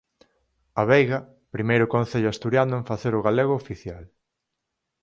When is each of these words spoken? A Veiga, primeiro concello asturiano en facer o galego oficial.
A 0.81 0.83
Veiga, 0.91 1.19
primeiro 1.55 1.85
concello 1.95 2.29
asturiano 2.31 2.73
en 2.77 2.87
facer 2.91 3.13
o 3.19 3.25
galego 3.27 3.53
oficial. 3.61 4.03